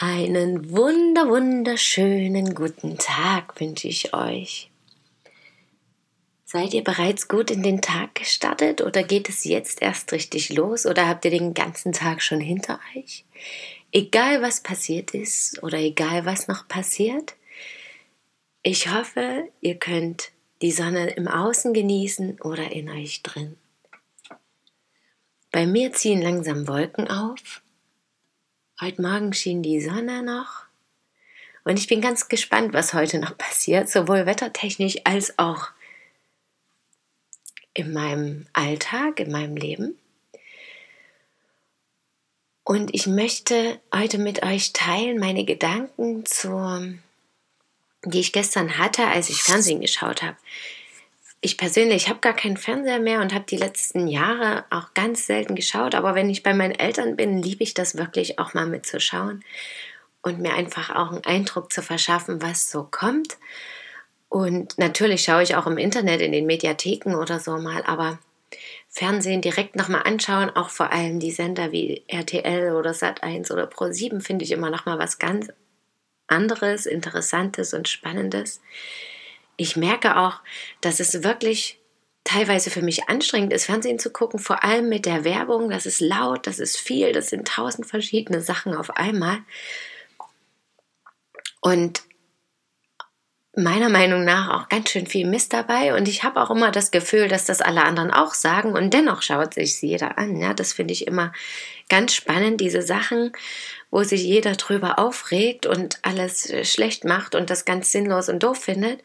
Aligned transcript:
einen 0.00 0.70
wunder, 0.70 1.28
wunderschönen 1.28 2.54
guten 2.54 2.98
Tag 2.98 3.60
wünsche 3.60 3.88
ich 3.88 4.14
euch. 4.14 4.70
Seid 6.44 6.72
ihr 6.72 6.84
bereits 6.84 7.26
gut 7.26 7.50
in 7.50 7.64
den 7.64 7.82
Tag 7.82 8.14
gestartet 8.14 8.80
oder 8.80 9.02
geht 9.02 9.28
es 9.28 9.42
jetzt 9.42 9.82
erst 9.82 10.12
richtig 10.12 10.50
los 10.50 10.86
oder 10.86 11.08
habt 11.08 11.24
ihr 11.24 11.32
den 11.32 11.52
ganzen 11.52 11.92
Tag 11.92 12.22
schon 12.22 12.40
hinter 12.40 12.78
euch? 12.94 13.24
Egal 13.90 14.40
was 14.40 14.62
passiert 14.62 15.14
ist 15.14 15.60
oder 15.64 15.78
egal 15.78 16.24
was 16.24 16.46
noch 16.46 16.68
passiert, 16.68 17.34
ich 18.62 18.92
hoffe, 18.92 19.48
ihr 19.60 19.80
könnt 19.80 20.30
die 20.62 20.70
Sonne 20.70 21.10
im 21.10 21.26
Außen 21.26 21.74
genießen 21.74 22.40
oder 22.42 22.70
in 22.70 22.88
euch 22.88 23.24
drin. 23.24 23.56
Bei 25.50 25.66
mir 25.66 25.92
ziehen 25.92 26.22
langsam 26.22 26.68
Wolken 26.68 27.08
auf 27.08 27.62
Heute 28.80 29.02
Morgen 29.02 29.32
schien 29.32 29.60
die 29.60 29.80
Sonne 29.80 30.22
noch. 30.22 30.62
Und 31.64 31.80
ich 31.80 31.88
bin 31.88 32.00
ganz 32.00 32.28
gespannt, 32.28 32.72
was 32.72 32.94
heute 32.94 33.18
noch 33.18 33.36
passiert, 33.36 33.88
sowohl 33.88 34.24
wettertechnisch 34.24 34.98
als 35.02 35.36
auch 35.36 35.70
in 37.74 37.92
meinem 37.92 38.46
Alltag, 38.52 39.18
in 39.18 39.32
meinem 39.32 39.56
Leben. 39.56 39.98
Und 42.62 42.94
ich 42.94 43.08
möchte 43.08 43.80
heute 43.92 44.18
mit 44.18 44.44
euch 44.44 44.72
teilen 44.72 45.18
meine 45.18 45.44
Gedanken 45.44 46.24
zur, 46.24 46.94
die 48.04 48.20
ich 48.20 48.32
gestern 48.32 48.78
hatte, 48.78 49.08
als 49.08 49.28
ich 49.28 49.42
Fernsehen 49.42 49.80
geschaut 49.80 50.22
habe 50.22 50.36
ich 51.40 51.56
persönlich 51.56 52.08
habe 52.08 52.18
gar 52.20 52.34
keinen 52.34 52.56
Fernseher 52.56 52.98
mehr 52.98 53.20
und 53.20 53.32
habe 53.32 53.44
die 53.44 53.56
letzten 53.56 54.08
Jahre 54.08 54.64
auch 54.70 54.94
ganz 54.94 55.26
selten 55.26 55.54
geschaut. 55.54 55.94
Aber 55.94 56.14
wenn 56.14 56.30
ich 56.30 56.42
bei 56.42 56.52
meinen 56.52 56.74
Eltern 56.74 57.16
bin, 57.16 57.40
liebe 57.40 57.62
ich 57.62 57.74
das 57.74 57.96
wirklich 57.96 58.38
auch 58.38 58.54
mal 58.54 58.66
mitzuschauen 58.66 59.44
und 60.22 60.40
mir 60.40 60.54
einfach 60.54 60.94
auch 60.94 61.12
einen 61.12 61.24
Eindruck 61.24 61.72
zu 61.72 61.80
verschaffen, 61.80 62.42
was 62.42 62.70
so 62.70 62.88
kommt. 62.90 63.36
Und 64.28 64.78
natürlich 64.78 65.22
schaue 65.22 65.42
ich 65.42 65.54
auch 65.54 65.66
im 65.66 65.78
Internet, 65.78 66.20
in 66.20 66.32
den 66.32 66.46
Mediatheken 66.46 67.14
oder 67.14 67.38
so 67.38 67.56
mal, 67.58 67.82
aber 67.84 68.18
Fernsehen 68.88 69.40
direkt 69.40 69.76
nochmal 69.76 70.02
anschauen, 70.04 70.50
auch 70.50 70.70
vor 70.70 70.92
allem 70.92 71.20
die 71.20 71.30
Sender 71.30 71.70
wie 71.70 72.02
RTL 72.08 72.72
oder 72.72 72.90
Sat1 72.90 73.52
oder 73.52 73.68
Pro7 73.68 74.20
finde 74.20 74.44
ich 74.44 74.50
immer 74.50 74.70
nochmal 74.70 74.98
was 74.98 75.18
ganz 75.18 75.50
anderes, 76.26 76.84
Interessantes 76.84 77.74
und 77.74 77.88
Spannendes 77.88 78.60
ich 79.58 79.76
merke 79.76 80.16
auch, 80.16 80.40
dass 80.80 81.00
es 81.00 81.22
wirklich 81.22 81.78
teilweise 82.24 82.70
für 82.70 82.80
mich 82.80 83.08
anstrengend 83.08 83.52
ist, 83.52 83.66
Fernsehen 83.66 83.98
zu 83.98 84.10
gucken, 84.10 84.38
vor 84.38 84.64
allem 84.64 84.88
mit 84.88 85.04
der 85.04 85.24
Werbung. 85.24 85.68
Das 85.68 85.84
ist 85.84 86.00
laut, 86.00 86.46
das 86.46 86.58
ist 86.58 86.78
viel, 86.78 87.12
das 87.12 87.28
sind 87.28 87.48
tausend 87.48 87.86
verschiedene 87.86 88.40
Sachen 88.40 88.74
auf 88.74 88.96
einmal. 88.96 89.38
Und 91.60 92.02
meiner 93.62 93.88
Meinung 93.88 94.24
nach 94.24 94.48
auch 94.48 94.68
ganz 94.68 94.90
schön 94.90 95.06
viel 95.06 95.26
Mist 95.26 95.52
dabei 95.52 95.94
und 95.94 96.08
ich 96.08 96.22
habe 96.24 96.40
auch 96.40 96.50
immer 96.50 96.70
das 96.70 96.90
Gefühl, 96.90 97.28
dass 97.28 97.44
das 97.44 97.60
alle 97.60 97.82
anderen 97.82 98.10
auch 98.10 98.34
sagen 98.34 98.72
und 98.72 98.94
dennoch 98.94 99.22
schaut 99.22 99.54
sich 99.54 99.80
jeder 99.82 100.18
an. 100.18 100.36
Ja, 100.36 100.54
das 100.54 100.72
finde 100.72 100.92
ich 100.92 101.06
immer 101.06 101.32
ganz 101.88 102.14
spannend, 102.14 102.60
diese 102.60 102.82
Sachen, 102.82 103.32
wo 103.90 104.02
sich 104.02 104.22
jeder 104.22 104.52
drüber 104.52 104.98
aufregt 104.98 105.66
und 105.66 105.98
alles 106.02 106.52
schlecht 106.62 107.04
macht 107.04 107.34
und 107.34 107.50
das 107.50 107.64
ganz 107.64 107.92
sinnlos 107.92 108.28
und 108.28 108.42
doof 108.42 108.58
findet 108.58 109.00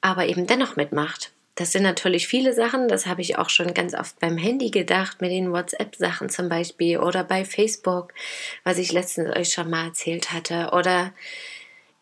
aber 0.00 0.26
eben 0.26 0.46
dennoch 0.46 0.76
mitmacht. 0.76 1.32
Das 1.56 1.72
sind 1.72 1.82
natürlich 1.82 2.26
viele 2.26 2.54
Sachen, 2.54 2.88
das 2.88 3.06
habe 3.06 3.20
ich 3.20 3.36
auch 3.36 3.50
schon 3.50 3.74
ganz 3.74 3.94
oft 3.94 4.18
beim 4.18 4.38
Handy 4.38 4.70
gedacht, 4.70 5.20
mit 5.20 5.30
den 5.30 5.52
WhatsApp-Sachen 5.52 6.30
zum 6.30 6.48
Beispiel 6.48 6.98
oder 6.98 7.22
bei 7.22 7.44
Facebook, 7.44 8.14
was 8.64 8.78
ich 8.78 8.92
letztens 8.92 9.36
euch 9.36 9.52
schon 9.52 9.68
mal 9.68 9.86
erzählt 9.86 10.32
hatte, 10.32 10.70
oder 10.72 11.12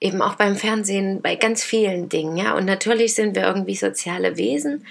eben 0.00 0.22
auch 0.22 0.36
beim 0.36 0.56
Fernsehen, 0.56 1.22
bei 1.22 1.36
ganz 1.36 1.62
vielen 1.62 2.08
Dingen, 2.08 2.36
ja. 2.36 2.54
Und 2.54 2.64
natürlich 2.64 3.14
sind 3.14 3.34
wir 3.34 3.44
irgendwie 3.44 3.76
soziale 3.76 4.36
Wesen 4.36 4.86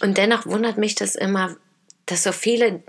und 0.00 0.18
dennoch 0.18 0.46
wundert 0.46 0.78
mich 0.78 0.94
das 0.94 1.14
immer, 1.14 1.56
dass 2.06 2.22
so 2.22 2.32
viele 2.32 2.82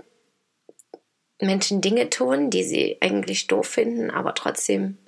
Menschen 1.40 1.80
Dinge 1.80 2.10
tun, 2.10 2.50
die 2.50 2.64
sie 2.64 2.98
eigentlich 3.00 3.46
doof 3.46 3.66
finden, 3.66 4.10
aber 4.10 4.34
trotzdem 4.34 4.98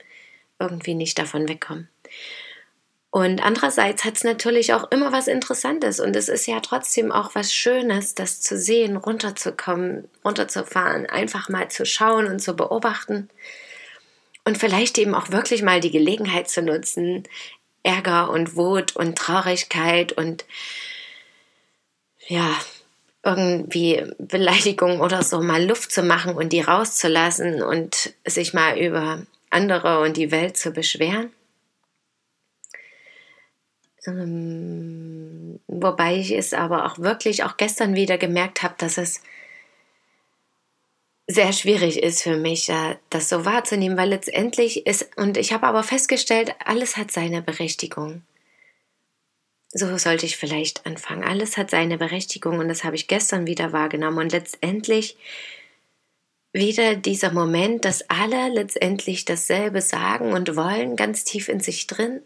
irgendwie 0.58 0.94
nicht 0.94 1.18
davon 1.18 1.48
wegkommen. 1.48 1.88
Und 3.12 3.44
andererseits 3.44 4.04
hat 4.04 4.16
es 4.16 4.24
natürlich 4.24 4.72
auch 4.72 4.88
immer 4.92 5.10
was 5.10 5.26
Interessantes 5.26 5.98
und 5.98 6.14
es 6.14 6.28
ist 6.28 6.46
ja 6.46 6.60
trotzdem 6.60 7.10
auch 7.10 7.34
was 7.34 7.52
Schönes, 7.52 8.14
das 8.14 8.40
zu 8.40 8.56
sehen, 8.56 8.96
runterzukommen, 8.96 10.08
runterzufahren, 10.24 11.06
einfach 11.06 11.48
mal 11.48 11.68
zu 11.68 11.84
schauen 11.84 12.28
und 12.28 12.40
zu 12.40 12.54
beobachten 12.54 13.28
und 14.44 14.58
vielleicht 14.58 14.98
eben 14.98 15.14
auch 15.14 15.30
wirklich 15.30 15.62
mal 15.62 15.80
die 15.80 15.90
Gelegenheit 15.90 16.48
zu 16.48 16.62
nutzen, 16.62 17.24
Ärger 17.82 18.30
und 18.30 18.56
Wut 18.56 18.96
und 18.96 19.16
Traurigkeit 19.16 20.12
und 20.12 20.44
ja, 22.26 22.54
irgendwie 23.22 24.04
Beleidigung 24.18 25.00
oder 25.00 25.22
so 25.22 25.42
mal 25.42 25.64
Luft 25.64 25.92
zu 25.92 26.02
machen 26.02 26.34
und 26.34 26.52
die 26.52 26.60
rauszulassen 26.60 27.62
und 27.62 28.14
sich 28.26 28.54
mal 28.54 28.78
über 28.78 29.22
andere 29.50 30.00
und 30.00 30.16
die 30.16 30.30
Welt 30.30 30.56
zu 30.56 30.70
beschweren. 30.70 31.30
Ähm, 34.06 35.60
wobei 35.66 36.16
ich 36.16 36.30
es 36.32 36.54
aber 36.54 36.86
auch 36.86 36.98
wirklich 36.98 37.44
auch 37.44 37.56
gestern 37.58 37.94
wieder 37.94 38.16
gemerkt 38.16 38.62
habe, 38.62 38.74
dass 38.78 38.96
es 38.96 39.22
sehr 41.32 41.52
schwierig 41.52 42.02
ist 42.02 42.22
für 42.22 42.36
mich, 42.36 42.70
das 43.08 43.28
so 43.28 43.44
wahrzunehmen, 43.44 43.96
weil 43.96 44.08
letztendlich 44.08 44.86
ist, 44.86 45.16
und 45.16 45.36
ich 45.36 45.52
habe 45.52 45.66
aber 45.66 45.82
festgestellt, 45.82 46.54
alles 46.64 46.96
hat 46.96 47.12
seine 47.12 47.40
Berechtigung. 47.40 48.22
So 49.72 49.96
sollte 49.98 50.26
ich 50.26 50.36
vielleicht 50.36 50.84
anfangen. 50.86 51.22
Alles 51.22 51.56
hat 51.56 51.70
seine 51.70 51.96
Berechtigung 51.96 52.58
und 52.58 52.68
das 52.68 52.82
habe 52.82 52.96
ich 52.96 53.06
gestern 53.06 53.46
wieder 53.46 53.72
wahrgenommen. 53.72 54.18
Und 54.18 54.32
letztendlich 54.32 55.16
wieder 56.52 56.96
dieser 56.96 57.30
Moment, 57.32 57.84
dass 57.84 58.02
alle 58.10 58.48
letztendlich 58.48 59.24
dasselbe 59.24 59.80
sagen 59.80 60.32
und 60.32 60.56
wollen, 60.56 60.96
ganz 60.96 61.22
tief 61.22 61.48
in 61.48 61.60
sich 61.60 61.86
drin 61.86 62.20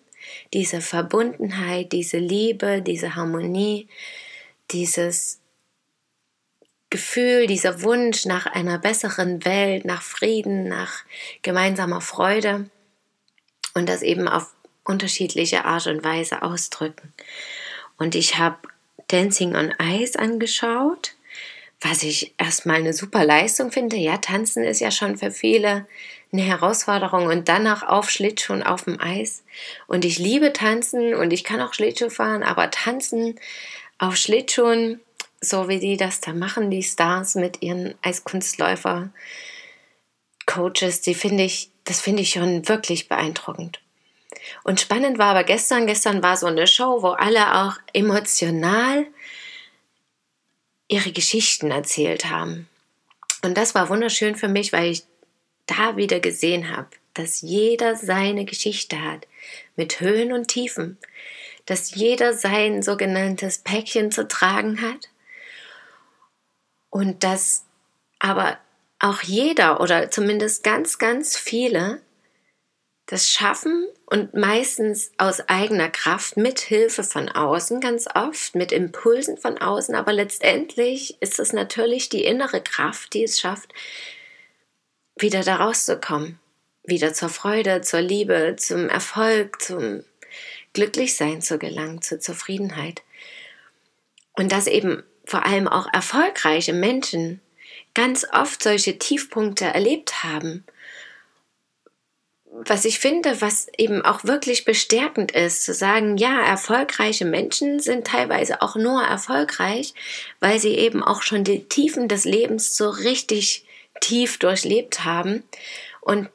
diese 0.55 0.81
Verbundenheit, 0.81 1.93
diese 1.93 2.17
Liebe, 2.17 2.81
diese 2.81 3.15
Harmonie, 3.15 3.89
dieses 4.71 5.41
Gefühl, 6.95 7.49
dieser 7.49 7.83
Wunsch 7.83 8.25
nach 8.25 8.47
einer 8.47 8.79
besseren 8.79 9.45
Welt, 9.45 9.85
nach 9.85 10.01
Frieden, 10.01 10.69
nach 10.69 11.03
gemeinsamer 11.43 12.01
Freude 12.01 12.71
und 13.75 13.89
das 13.89 14.03
eben 14.03 14.29
auf 14.29 14.55
unterschiedliche 14.85 15.65
Art 15.65 15.89
und 15.89 16.05
Weise 16.05 16.43
ausdrücken. 16.43 17.13
Und 17.99 18.15
ich 18.15 18.39
habe 18.39 18.59
Dancing 19.09 19.57
on 19.57 19.75
Ice 19.83 20.17
angeschaut, 20.17 21.17
was 21.81 22.05
ich 22.05 22.33
erstmal 22.39 22.77
eine 22.77 22.93
super 22.93 23.25
Leistung 23.25 23.73
finde. 23.73 23.97
Ja, 23.97 24.19
tanzen 24.19 24.63
ist 24.63 24.79
ja 24.79 24.93
schon 24.93 25.17
für 25.17 25.33
viele 25.33 25.87
eine 26.33 26.43
Herausforderung 26.43 27.27
und 27.27 27.49
dann 27.49 27.65
noch 27.65 27.83
auf 27.83 28.09
Schlittschuhen 28.09 28.63
auf 28.63 28.85
dem 28.85 29.01
Eis. 29.01 29.43
Und 29.89 30.05
ich 30.05 30.21
liebe 30.21 30.53
tanzen 30.53 31.13
und 31.13 31.33
ich 31.33 31.43
kann 31.43 31.61
auch 31.61 31.75
Schlittschuh 31.75 32.09
fahren, 32.09 32.45
aber 32.45 32.71
tanzen 32.71 33.35
auf 33.99 34.15
Schlittschuhen, 34.15 35.01
so 35.45 35.69
wie 35.69 35.79
die 35.79 35.97
das 35.97 36.21
da 36.21 36.33
machen, 36.33 36.71
die 36.71 36.83
Stars 36.83 37.35
mit 37.35 37.63
ihren 37.63 37.95
Eiskunstläufer 38.03 39.11
Coaches, 40.47 41.01
die 41.01 41.15
finde 41.15 41.45
ich, 41.45 41.71
das 41.85 42.01
finde 42.01 42.23
ich 42.23 42.31
schon 42.31 42.69
wirklich 42.69 43.09
beeindruckend. 43.09 43.81
Und 44.63 44.81
spannend 44.81 45.19
war 45.19 45.29
aber 45.29 45.45
gestern, 45.45 45.87
gestern 45.87 46.23
war 46.23 46.37
so 46.37 46.47
eine 46.47 46.67
Show, 46.67 47.03
wo 47.03 47.09
alle 47.09 47.63
auch 47.63 47.77
emotional 47.93 49.07
ihre 50.89 51.13
Geschichten 51.13 51.71
erzählt 51.71 52.27
haben. 52.31 52.69
Und 53.43 53.57
das 53.57 53.75
war 53.75 53.89
wunderschön 53.89 54.37
für 54.37 54.49
mich, 54.49 54.73
weil 54.73 54.91
ich 54.91 55.05
da 55.67 55.97
wieder 55.97 56.21
gesehen 56.21 56.75
habe, 56.75 56.89
dass 57.15 57.41
jeder 57.41 57.97
seine 57.97 58.45
Geschichte 58.45 59.03
hat, 59.03 59.27
mit 59.77 60.01
Höhen 60.01 60.33
und 60.33 60.49
Tiefen, 60.49 60.99
dass 61.67 61.95
jeder 61.95 62.35
sein 62.35 62.83
sogenanntes 62.83 63.59
Päckchen 63.59 64.11
zu 64.11 64.29
tragen 64.29 64.83
hat 64.83 65.09
und 66.95 67.25
dass 67.25 67.65
aber 68.21 68.57
auch 69.01 69.21
jeder 69.23 69.81
oder 69.81 70.13
zumindest 70.13 70.63
ganz, 70.63 70.99
ganz 70.99 71.37
viele 71.37 72.01
das 73.07 73.29
schaffen 73.29 73.89
und 74.07 74.35
meistens 74.35 75.11
aus 75.19 75.41
eigener 75.49 75.89
Kraft, 75.89 76.37
mit 76.37 76.61
Hilfe 76.61 77.03
von 77.03 77.29
außen, 77.29 77.81
ganz 77.81 78.07
oft 78.15 78.55
mit 78.55 78.71
Impulsen 78.71 79.37
von 79.37 79.59
außen, 79.59 79.97
aber 79.97 80.13
letztendlich 80.13 81.21
ist 81.21 81.41
es 81.41 81.53
natürlich 81.53 82.11
die 82.11 82.25
innere 82.25 82.63
Kraft, 82.63 83.13
die 83.13 83.25
es 83.25 83.41
schafft, 83.41 83.75
wieder 85.17 85.43
da 85.43 85.57
rauszukommen, 85.57 86.39
wieder 86.85 87.13
zur 87.13 87.29
Freude, 87.29 87.81
zur 87.81 88.03
Liebe, 88.03 88.55
zum 88.57 88.89
Erfolg, 88.89 89.61
zum 89.61 90.05
Glücklichsein 90.75 91.43
zu 91.43 91.59
gelangen, 91.59 92.03
zur 92.03 92.21
Zufriedenheit. 92.21 93.03
Und 94.35 94.53
dass 94.53 94.69
eben 94.69 95.03
vor 95.25 95.47
allem 95.47 95.69
auch 95.69 95.87
erfolgreiche 95.93 96.73
Menschen 96.73 97.41
ganz 97.95 98.27
oft 98.33 98.63
solche 98.63 98.99
Tiefpunkte 98.99 99.65
erlebt 99.65 100.25
haben. 100.25 100.65
Was 102.51 102.85
ich 102.85 103.01
finde, 103.01 103.41
was 103.41 103.67
eben 103.79 104.05
auch 104.05 104.25
wirklich 104.25 104.65
bestärkend 104.65 105.33
ist, 105.33 105.65
zu 105.65 105.75
sagen, 105.75 106.17
ja, 106.17 106.41
erfolgreiche 106.41 107.25
Menschen 107.25 107.81
sind 107.81 108.07
teilweise 108.07 108.63
auch 108.63 108.77
nur 108.77 109.03
erfolgreich, 109.03 109.93
weil 110.39 110.61
sie 110.61 110.75
eben 110.75 111.03
auch 111.03 111.23
schon 111.23 111.43
die 111.43 111.65
Tiefen 111.65 112.07
des 112.07 112.25
Lebens 112.25 112.77
so 112.77 112.91
richtig 112.91 113.65
tief 114.01 114.39
durchlebt 114.39 115.05
haben 115.05 115.43
und 116.01 116.29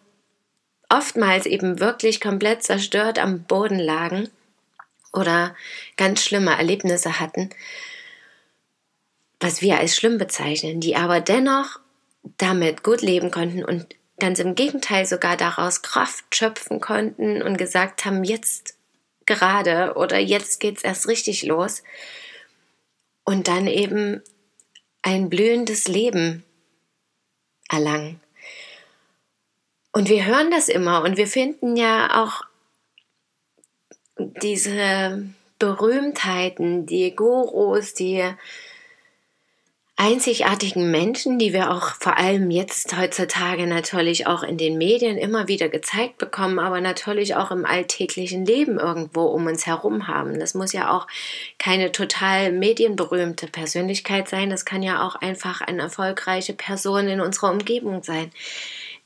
oftmals 0.89 1.45
eben 1.45 1.79
wirklich 1.79 2.19
komplett 2.19 2.63
zerstört 2.63 3.19
am 3.19 3.43
Boden 3.43 3.79
lagen 3.79 4.29
oder 5.13 5.55
ganz 5.95 6.23
schlimme 6.23 6.57
Erlebnisse 6.57 7.19
hatten 7.19 7.49
was 9.39 9.61
wir 9.61 9.79
als 9.79 9.95
schlimm 9.95 10.17
bezeichnen, 10.17 10.79
die 10.79 10.95
aber 10.95 11.21
dennoch 11.21 11.79
damit 12.37 12.83
gut 12.83 13.01
leben 13.01 13.31
konnten 13.31 13.63
und 13.63 13.95
ganz 14.19 14.39
im 14.39 14.55
Gegenteil 14.55 15.05
sogar 15.05 15.37
daraus 15.37 15.81
Kraft 15.81 16.35
schöpfen 16.35 16.81
konnten 16.81 17.41
und 17.41 17.57
gesagt 17.57 18.05
haben, 18.05 18.23
jetzt 18.23 18.75
gerade 19.25 19.93
oder 19.95 20.17
jetzt 20.17 20.59
geht's 20.59 20.83
erst 20.83 21.07
richtig 21.07 21.43
los 21.43 21.83
und 23.23 23.47
dann 23.47 23.67
eben 23.67 24.21
ein 25.01 25.29
blühendes 25.29 25.87
Leben 25.87 26.43
erlangen. 27.69 28.19
Und 29.91 30.09
wir 30.09 30.25
hören 30.25 30.51
das 30.51 30.67
immer 30.67 31.03
und 31.03 31.17
wir 31.17 31.27
finden 31.27 31.75
ja 31.75 32.23
auch 32.23 32.43
diese 34.17 35.29
Berühmtheiten, 35.59 36.85
die 36.85 37.15
Gurus, 37.15 37.93
die 37.93 38.33
einzigartigen 39.99 40.91
Menschen, 40.91 41.39
die 41.39 41.51
wir 41.51 41.71
auch 41.71 41.95
vor 41.99 42.17
allem 42.17 42.51
jetzt 42.51 42.97
heutzutage 42.97 43.67
natürlich 43.67 44.27
auch 44.27 44.43
in 44.43 44.57
den 44.57 44.77
Medien 44.77 45.17
immer 45.17 45.49
wieder 45.49 45.67
gezeigt 45.67 46.17
bekommen, 46.17 46.57
aber 46.57 46.79
natürlich 46.79 47.35
auch 47.35 47.51
im 47.51 47.65
alltäglichen 47.65 48.45
Leben 48.45 48.79
irgendwo 48.79 49.25
um 49.25 49.45
uns 49.45 49.65
herum 49.65 50.07
haben. 50.07 50.39
Das 50.39 50.53
muss 50.53 50.71
ja 50.71 50.95
auch 50.95 51.05
keine 51.57 51.91
total 51.91 52.53
medienberühmte 52.53 53.47
Persönlichkeit 53.47 54.29
sein, 54.29 54.49
das 54.49 54.63
kann 54.63 54.83
ja 54.83 55.05
auch 55.05 55.15
einfach 55.15 55.59
eine 55.59 55.81
erfolgreiche 55.81 56.53
Person 56.53 57.09
in 57.09 57.19
unserer 57.19 57.51
Umgebung 57.51 58.01
sein 58.01 58.31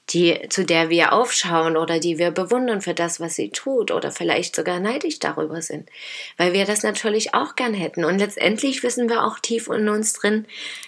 die, 0.09 0.47
zu 0.49 0.65
der 0.65 0.89
wir 0.89 1.13
aufschauen 1.13 1.77
oder 1.77 1.99
die 1.99 2.17
wir 2.17 2.31
bewundern 2.31 2.81
für 2.81 2.93
das, 2.93 3.19
was 3.19 3.35
sie 3.35 3.49
tut 3.49 3.91
oder 3.91 4.11
vielleicht 4.11 4.55
sogar 4.55 4.79
neidisch 4.79 5.19
darüber 5.19 5.61
sind, 5.61 5.89
weil 6.37 6.53
wir 6.53 6.65
das 6.65 6.83
natürlich 6.83 7.33
auch 7.33 7.55
gern 7.55 7.73
hätten. 7.73 8.03
Und 8.03 8.19
letztendlich 8.19 8.83
wissen 8.83 9.09
wir 9.09 9.23
auch 9.23 9.39
tief 9.39 9.67
in 9.67 9.87
uns 9.87 10.13
drin, 10.13 10.45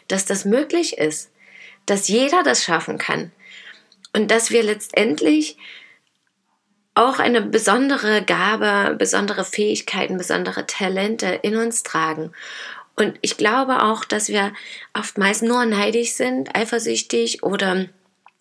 dass 0.07 0.25
das 0.25 0.44
möglich 0.44 0.97
ist, 0.97 1.31
dass 1.85 2.07
jeder 2.07 2.44
das 2.44 2.63
schaffen 2.63 2.97
kann 2.97 3.31
und 4.13 4.31
dass 4.31 4.51
wir 4.51 4.63
letztendlich 4.63 5.57
auch 6.94 7.19
eine 7.19 7.41
besondere 7.41 8.23
Gabe, 8.23 8.95
besondere 8.95 9.44
Fähigkeiten, 9.44 10.17
besondere 10.17 10.65
Talente 10.65 11.39
in 11.41 11.57
uns 11.57 11.83
tragen. 11.83 12.31
Und 12.95 13.17
ich 13.21 13.35
glaube 13.35 13.83
auch, 13.83 14.06
dass 14.06 14.29
wir 14.29 14.53
oftmals 14.94 15.41
nur 15.41 15.65
neidisch 15.65 16.13
sind, 16.13 16.56
eifersüchtig 16.56 17.44
oder 17.44 17.88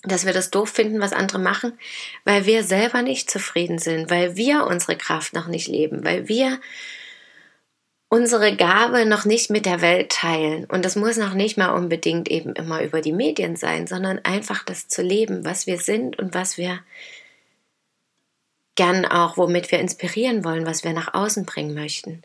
dass 0.04 0.26
wir 0.26 0.32
das 0.32 0.50
doof 0.50 0.68
finden, 0.68 1.00
was 1.00 1.12
andere 1.12 1.38
machen, 1.38 1.78
weil 2.24 2.46
wir 2.46 2.64
selber 2.64 3.02
nicht 3.02 3.30
zufrieden 3.30 3.78
sind, 3.78 4.10
weil 4.10 4.36
wir 4.36 4.66
unsere 4.66 4.96
Kraft 4.96 5.32
noch 5.32 5.46
nicht 5.46 5.68
leben, 5.68 6.04
weil 6.04 6.28
wir 6.28 6.60
unsere 8.08 8.54
Gabe 8.56 9.06
noch 9.06 9.24
nicht 9.24 9.50
mit 9.50 9.66
der 9.66 9.80
Welt 9.80 10.12
teilen. 10.12 10.66
Und 10.66 10.84
das 10.84 10.94
muss 10.94 11.16
noch 11.16 11.34
nicht 11.34 11.56
mal 11.56 11.70
unbedingt 11.70 12.30
eben 12.30 12.52
immer 12.54 12.82
über 12.82 13.00
die 13.00 13.12
Medien 13.12 13.56
sein, 13.56 13.86
sondern 13.86 14.20
einfach 14.20 14.62
das 14.62 14.86
zu 14.86 15.02
leben, 15.02 15.44
was 15.44 15.66
wir 15.66 15.78
sind 15.78 16.18
und 16.18 16.32
was 16.32 16.56
wir 16.56 16.80
gern 18.76 19.04
auch, 19.04 19.36
womit 19.36 19.70
wir 19.72 19.80
inspirieren 19.80 20.44
wollen, 20.44 20.66
was 20.66 20.84
wir 20.84 20.92
nach 20.92 21.14
außen 21.14 21.44
bringen 21.44 21.74
möchten. 21.74 22.22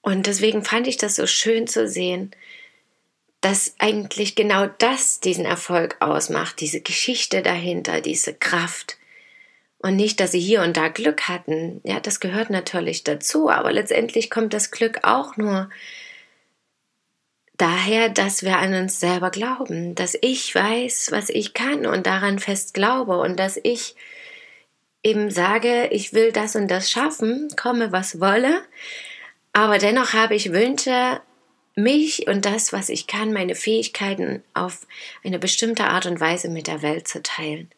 Und 0.00 0.26
deswegen 0.26 0.64
fand 0.64 0.88
ich 0.88 0.96
das 0.96 1.14
so 1.14 1.26
schön 1.26 1.68
zu 1.68 1.88
sehen, 1.88 2.32
dass 3.42 3.74
eigentlich 3.78 4.36
genau 4.36 4.68
das 4.78 5.20
diesen 5.20 5.44
Erfolg 5.44 5.96
ausmacht, 6.00 6.60
diese 6.60 6.80
Geschichte 6.80 7.42
dahinter, 7.42 8.00
diese 8.00 8.32
Kraft. 8.32 8.96
Und 9.78 9.96
nicht, 9.96 10.20
dass 10.20 10.30
sie 10.30 10.40
hier 10.40 10.62
und 10.62 10.76
da 10.76 10.86
Glück 10.86 11.28
hatten. 11.28 11.80
Ja, 11.82 11.98
das 11.98 12.20
gehört 12.20 12.50
natürlich 12.50 13.02
dazu, 13.02 13.50
aber 13.50 13.72
letztendlich 13.72 14.30
kommt 14.30 14.54
das 14.54 14.70
Glück 14.70 15.00
auch 15.02 15.36
nur 15.36 15.68
daher, 17.56 18.08
dass 18.08 18.44
wir 18.44 18.58
an 18.58 18.74
uns 18.74 19.00
selber 19.00 19.30
glauben, 19.30 19.96
dass 19.96 20.16
ich 20.20 20.54
weiß, 20.54 21.08
was 21.10 21.28
ich 21.28 21.52
kann 21.52 21.84
und 21.84 22.06
daran 22.06 22.38
fest 22.38 22.74
glaube 22.74 23.18
und 23.18 23.36
dass 23.38 23.58
ich 23.60 23.96
eben 25.02 25.30
sage, 25.30 25.88
ich 25.88 26.12
will 26.12 26.30
das 26.30 26.54
und 26.54 26.68
das 26.68 26.90
schaffen, 26.90 27.48
komme 27.60 27.90
was 27.90 28.20
wolle, 28.20 28.62
aber 29.52 29.78
dennoch 29.78 30.12
habe 30.12 30.36
ich 30.36 30.52
Wünsche, 30.52 31.20
mich 31.74 32.26
und 32.28 32.44
das, 32.44 32.72
was 32.72 32.88
ich 32.88 33.06
kann, 33.06 33.32
meine 33.32 33.54
Fähigkeiten 33.54 34.42
auf 34.54 34.86
eine 35.24 35.38
bestimmte 35.38 35.84
Art 35.84 36.06
und 36.06 36.20
Weise 36.20 36.48
mit 36.48 36.66
der 36.66 36.82
Welt 36.82 37.08
zu 37.08 37.22
teilen. 37.22 37.70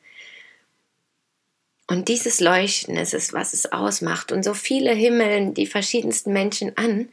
Und 1.87 2.09
dieses 2.09 2.41
Leuchten 2.41 2.97
ist 2.97 3.15
es, 3.15 3.33
was 3.33 3.53
es 3.53 3.71
ausmacht. 3.71 4.33
Und 4.33 4.43
so 4.43 4.55
viele 4.55 4.93
himmeln 4.93 5.55
die 5.55 5.67
verschiedensten 5.67 6.33
Menschen 6.33 6.77
an 6.77 7.09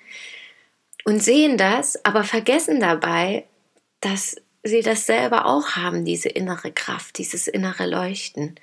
und 1.04 1.22
sehen 1.22 1.58
das, 1.58 2.04
aber 2.06 2.24
vergessen 2.24 2.80
dabei, 2.80 3.46
dass 4.00 4.38
sie 4.64 4.82
das 4.82 5.06
selber 5.06 5.46
auch 5.46 5.72
haben, 5.72 6.06
diese 6.06 6.30
innere 6.30 6.72
Kraft, 6.72 7.18
dieses 7.18 7.48
innere 7.48 7.86
Leuchten. 7.86 8.56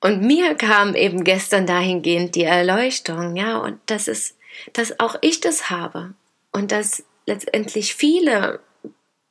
Und 0.00 0.20
mir 0.20 0.54
kam 0.54 0.94
eben 0.94 1.24
gestern 1.24 1.66
dahingehend 1.66 2.34
die 2.34 2.44
Erleuchtung, 2.44 3.36
ja, 3.36 3.56
und 3.56 3.80
das 3.86 4.06
ist, 4.06 4.36
dass 4.74 5.00
auch 5.00 5.16
ich 5.22 5.40
das 5.40 5.70
habe 5.70 6.14
und 6.54 6.70
dass 6.72 7.04
letztendlich 7.26 7.94
viele, 7.94 8.60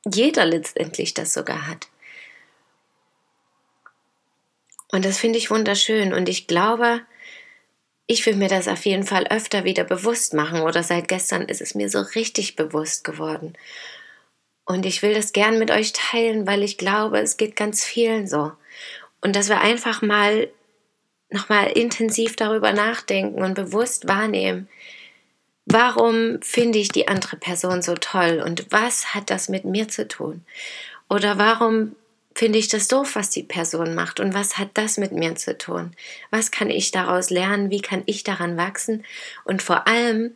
jeder 0.06 0.46
letztendlich 0.46 1.14
das 1.14 1.34
sogar 1.34 1.68
hat. 1.68 1.88
Und 4.92 5.06
das 5.06 5.18
finde 5.18 5.40
ich 5.40 5.50
wunderschön 5.50 6.14
und 6.14 6.30
ich 6.30 6.46
glaube, 6.46 7.02
ich 8.06 8.26
will 8.26 8.36
mir 8.36 8.50
das 8.50 8.68
auf 8.68 8.86
jeden 8.86 9.06
Fall 9.06 9.26
öfter 9.28 9.64
wieder 9.64 9.86
bewusst 9.86 10.34
machen 10.34 10.62
oder 10.62 10.84
seit 10.84 11.08
gestern 11.08 11.44
ist 11.44 11.62
es 11.62 11.74
mir 11.74 11.90
so 11.90 12.02
richtig 12.02 12.58
bewusst 12.58 13.04
geworden. 13.06 13.54
Und 14.66 14.86
ich 14.86 15.02
will 15.02 15.14
das 15.14 15.34
gern 15.34 15.58
mit 15.58 15.72
euch 15.72 15.94
teilen, 15.94 16.46
weil 16.46 16.62
ich 16.62 16.78
glaube, 16.78 17.20
es 17.20 17.38
geht 17.38 17.56
ganz 17.56 17.84
vielen 17.84 18.28
so. 18.28 18.52
Und 19.22 19.36
dass 19.36 19.48
wir 19.48 19.62
einfach 19.62 20.02
mal 20.02 20.50
nochmal 21.30 21.72
intensiv 21.72 22.36
darüber 22.36 22.74
nachdenken 22.74 23.42
und 23.42 23.56
bewusst 23.56 24.08
wahrnehmen, 24.08 24.68
Warum 25.66 26.42
finde 26.42 26.80
ich 26.80 26.90
die 26.90 27.08
andere 27.08 27.38
Person 27.38 27.82
so 27.82 27.96
toll 27.96 28.42
und 28.46 28.68
was 28.70 29.14
hat 29.14 29.30
das 29.30 29.48
mit 29.48 29.64
mir 29.64 29.88
zu 29.88 30.08
tun? 30.08 30.44
Oder 31.10 31.38
warum 31.38 31.96
finde 32.36 32.60
ich 32.60 32.68
das 32.68 32.88
doof, 32.88 33.16
was 33.16 33.30
die 33.30 33.44
Person 33.44 33.96
macht 33.96 34.20
und 34.20 34.34
was 34.34 34.58
hat 34.58 34.72
das 34.74 34.98
mit 34.98 35.12
mir 35.12 35.36
zu 35.36 35.58
tun? 35.58 35.96
Was 36.32 36.52
kann 36.52 36.70
ich 36.70 36.92
daraus 36.92 37.30
lernen? 37.30 37.70
Wie 37.70 37.82
kann 37.82 38.04
ich 38.06 38.24
daran 38.24 38.58
wachsen? 38.58 39.06
Und 39.46 39.62
vor 39.62 39.88
allem, 39.88 40.36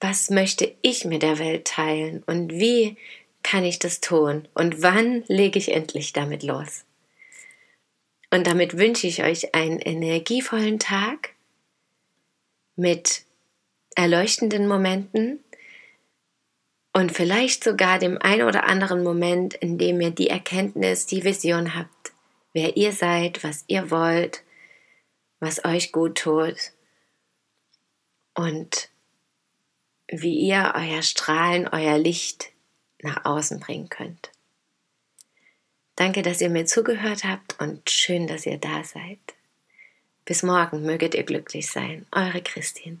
was 0.00 0.30
möchte 0.30 0.74
ich 0.82 1.04
mit 1.04 1.22
der 1.22 1.38
Welt 1.38 1.66
teilen 1.66 2.22
und 2.26 2.52
wie 2.52 2.96
kann 3.42 3.64
ich 3.64 3.78
das 3.78 4.00
tun 4.00 4.46
und 4.54 4.82
wann 4.82 5.24
lege 5.28 5.58
ich 5.58 5.72
endlich 5.72 6.12
damit 6.12 6.42
los? 6.42 6.84
Und 8.30 8.46
damit 8.46 8.76
wünsche 8.76 9.06
ich 9.06 9.22
euch 9.22 9.54
einen 9.54 9.78
energievollen 9.78 10.78
Tag 10.78 11.30
mit 12.76 13.22
erleuchtenden 13.98 14.68
Momenten 14.68 15.42
und 16.92 17.10
vielleicht 17.10 17.64
sogar 17.64 17.98
dem 17.98 18.16
ein 18.22 18.42
oder 18.42 18.68
anderen 18.68 19.02
Moment, 19.02 19.54
in 19.54 19.76
dem 19.76 20.00
ihr 20.00 20.12
die 20.12 20.30
Erkenntnis, 20.30 21.06
die 21.06 21.24
Vision 21.24 21.74
habt, 21.74 22.12
wer 22.52 22.76
ihr 22.76 22.92
seid, 22.92 23.42
was 23.42 23.64
ihr 23.66 23.90
wollt, 23.90 24.44
was 25.40 25.64
euch 25.64 25.90
gut 25.90 26.16
tut 26.18 26.54
und 28.34 28.88
wie 30.06 30.38
ihr 30.38 30.74
euer 30.76 31.02
Strahlen, 31.02 31.66
euer 31.66 31.98
Licht 31.98 32.52
nach 33.02 33.24
außen 33.24 33.58
bringen 33.58 33.88
könnt. 33.88 34.30
Danke, 35.96 36.22
dass 36.22 36.40
ihr 36.40 36.50
mir 36.50 36.66
zugehört 36.66 37.24
habt 37.24 37.60
und 37.60 37.90
schön, 37.90 38.28
dass 38.28 38.46
ihr 38.46 38.58
da 38.58 38.84
seid. 38.84 39.18
Bis 40.24 40.44
morgen 40.44 40.82
möget 40.82 41.16
ihr 41.16 41.24
glücklich 41.24 41.68
sein. 41.68 42.06
Eure 42.12 42.42
Christine. 42.42 43.00